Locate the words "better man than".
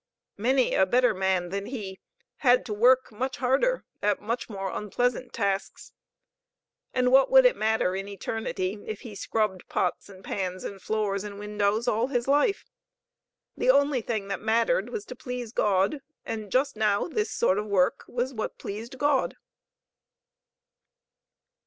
0.87-1.67